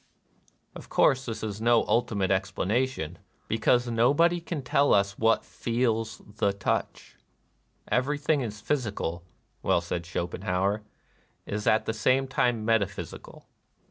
Of 0.75 0.89
course 0.89 1.27
this 1.27 1.43
is 1.43 1.61
no 1.61 1.83
ultimate 1.85 2.31
expla 2.31 2.65
nation, 2.65 3.19
because 3.47 3.87
nobody 3.87 4.41
can 4.41 4.63
tell 4.63 4.95
us 4.95 5.15
what 5.19 5.45
feels 5.45 6.23
the 6.37 6.53
touch," 6.53 7.17
Everything 8.01 8.49
physical," 8.49 9.23
well 9.61 9.79
said 9.79 10.07
Schopenhauer, 10.07 10.81
"is 11.45 11.67
at 11.67 11.85
the 11.85 11.93
same 11.93 12.27
time 12.27 12.65
meta 12.65 12.87
physical." 12.87 13.45